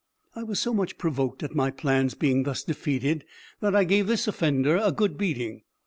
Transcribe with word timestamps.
I 0.35 0.41
was 0.41 0.59
so 0.59 0.73
much 0.73 0.97
provoked 0.97 1.43
at 1.43 1.53
my 1.53 1.69
plans 1.69 2.15
being 2.15 2.41
thus 2.41 2.63
defeated, 2.63 3.23
that 3.59 3.75
I 3.75 3.83
gave 3.83 4.07
this 4.07 4.27
offender 4.27 4.77
a 4.77 4.91
good 4.91 5.15
beating. 5.15 5.61